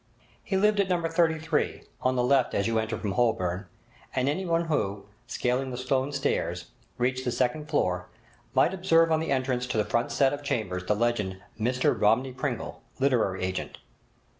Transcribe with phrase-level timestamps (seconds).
[0.43, 1.03] He lived at No.
[1.07, 3.67] 33, on the left as you enter from Holborn,
[4.15, 8.07] and anyone who, scaling the stone stairs, reached the second floor,
[8.55, 12.33] might observe on the entrance to the front set of chambers the legend, 'Mr Romney
[12.33, 13.77] Pringle, Literary Agent'.